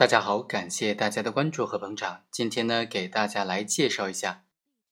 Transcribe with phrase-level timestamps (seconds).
[0.00, 2.22] 大家好，感谢大家的关注和捧场。
[2.30, 4.46] 今天呢，给大家来介绍一下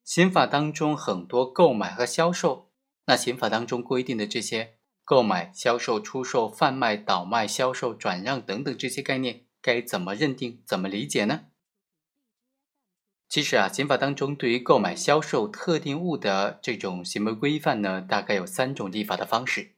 [0.05, 2.71] 刑法当中很多购买和销售。
[3.07, 4.75] 那刑法当中规定的这些
[5.07, 11.47] 购买、销售、出售、贩卖、倒卖、销售、转让等等这些概念，该怎么认定、怎么理解呢？
[13.31, 19.73] 其实啊，刑法当中对于购买、销售特定物的这种行为规范呢，大概有三种立法的方式。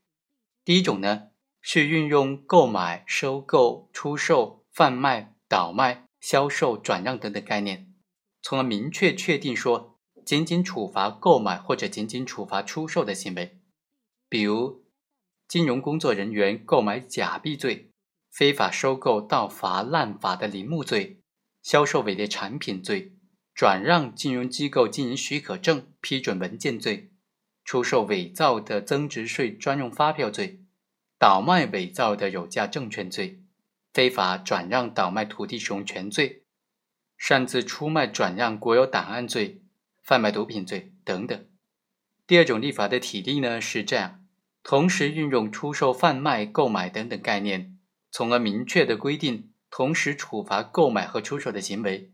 [0.64, 1.28] 第一种呢，
[1.60, 4.59] 是运用购买、收购、出售。
[4.72, 7.92] 贩卖、倒卖、销售、转让等等概念，
[8.40, 13.58] 从而明确确定说，仅仅处罚购买或者仅仅处罚出售的行为，
[14.28, 14.84] 比如
[15.48, 17.90] 金融工作人员购买假币罪、
[18.30, 21.20] 非法收购盗伐滥伐的林木罪、
[21.62, 23.16] 销售伪劣产品罪、
[23.52, 27.10] 转让金融机构经营许可证批准文件罪、
[27.64, 30.64] 出售伪造的增值税专用发票罪、
[31.18, 33.42] 倒卖伪造的有价证券罪。
[33.92, 36.44] 非法转让倒卖土地使用权罪、
[37.18, 39.62] 擅自出卖转让国有档案罪、
[40.02, 41.46] 贩卖毒品罪等等。
[42.26, 44.24] 第二种立法的体例呢是这样：
[44.62, 47.76] 同时运用出售、贩卖、购买等等概念，
[48.10, 52.12] 从而明确的规定同时处罚购买和出售的行为。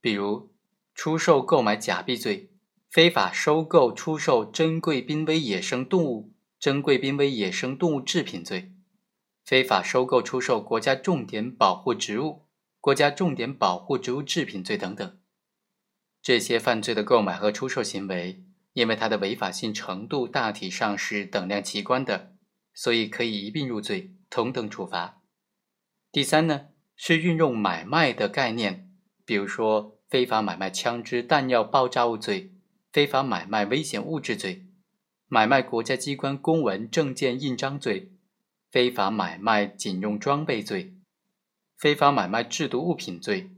[0.00, 0.54] 比如，
[0.94, 2.50] 出售、购买假币罪、
[2.88, 8.72] 非法收购、出售珍贵濒危野生动物、珍贵濒危野生动物制品罪。
[9.48, 12.42] 非法收购、出售国家重点保护植物、
[12.82, 15.18] 国家重点保护植物制品罪等等，
[16.20, 22.34] 这些犯罪的购买和出售行为，因为它的违法性程度大体上是等量齐观的，
[22.74, 25.22] 所以可以一并入罪，同等处罚。
[26.12, 28.90] 第三呢，是运用买卖的概念，
[29.24, 32.52] 比如说非法买卖枪支、弹药、爆炸物罪、
[32.92, 34.66] 非法买卖危险物质罪、
[35.26, 38.12] 买卖国家机关公文、证件、印章罪。
[38.70, 40.94] 非法买卖警用装备罪、
[41.76, 43.50] 非法买卖制毒物品罪、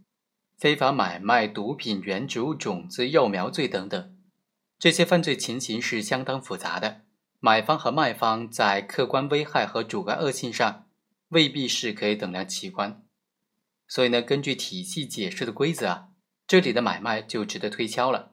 [0.57, 4.17] 非法买卖毒品原植物种子、幼苗罪等等，
[4.79, 7.03] 这些犯罪情形是相当复杂的。
[7.41, 10.87] 买方和卖方在客观危害和主观恶性上
[11.31, 13.03] 未必是可以等量齐观，
[13.89, 16.09] 所以呢，根据体系解释的规则啊，
[16.47, 18.33] 这里的买卖就值得推敲了。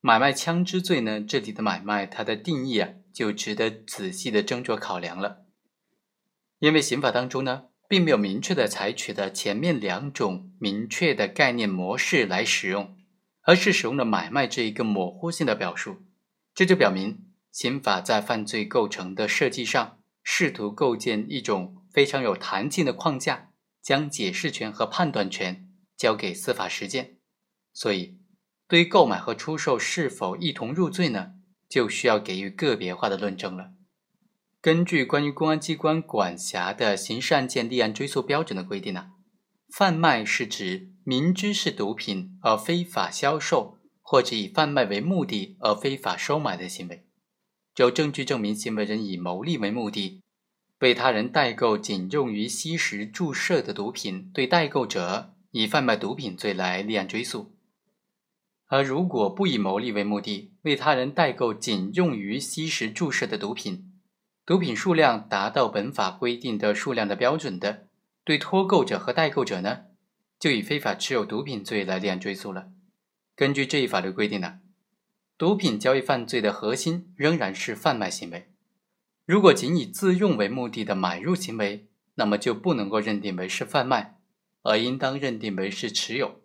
[0.00, 5.47] 买卖枪支罪呢，这里的买卖它的定义啊，就值得仔细的斟酌考量了。
[6.60, 12.96] 因为刑法当中呢，并没有明确的采取的前面两种明确的概念模式来使用，
[13.42, 16.02] 而是使用了买卖这一个模糊性的表述，
[16.54, 27.18] 这就表明刑法在犯罪构成的设计上，试图构建一种非常有弹性的框架，将解释权和判断权交给司法实践。
[27.72, 28.18] 所以，
[28.66, 31.34] 对于购买和出售是否一同入罪呢，
[31.68, 33.70] 就需要给予个别化的论证了。
[34.60, 39.12] 根据关于公安机关管辖的刑事案件立案追诉标准的规定呢，
[39.72, 47.04] 贩卖是指明知是毒品而非法销售，或者以贩卖为目的而非法收买的行为。
[47.76, 50.20] 有证据证明行为人以牟利为目的，
[50.80, 57.54] 为他人代购仅用于吸食注射的毒品，对代购者以贩卖毒品罪来立案追诉。
[58.66, 63.87] 而如果不以牟利为目的，为他人代购仅用于吸食注射的毒品，
[64.48, 67.86] 毒品数量达到本法规定的数量的标准的，
[68.24, 69.80] 对托购者和代购者呢，
[70.38, 72.70] 就以非法持有毒品罪来立案追诉了。
[73.36, 74.60] 根据这一法律规定呢，
[75.36, 78.50] 毒品交易犯罪的核心仍然是贩卖行为。
[79.26, 84.16] 如果仅以自用为目的的买入行为，那么就不能够认定为是贩卖，
[84.62, 86.40] 而应当认定为是持有。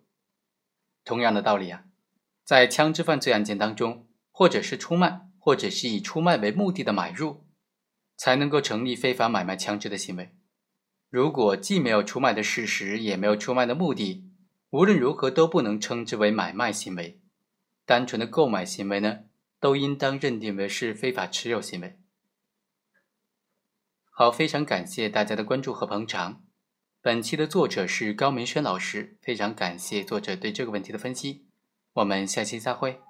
[1.06, 1.84] 同样的道理啊，
[2.44, 7.43] 在枪支犯罪案件当中，或者是出卖，或者是以出卖为目的的买入。
[8.16, 10.34] 才能够成立非法买卖枪支的行为。
[11.10, 14.28] 如果既没有出卖的事实，也没有出卖的目的，
[14.70, 17.20] 无论如何都不能称之为买卖行为。
[17.84, 19.20] 单纯的购买行为呢，
[19.60, 21.98] 都应当认定为是非法持有行为。
[24.10, 26.42] 好，非常感谢大家的关注和捧场。
[27.00, 31.44] 本期的作者是高明轩老师，非常感谢作者对这个问题的分析。
[31.92, 33.00] 我们下期再会。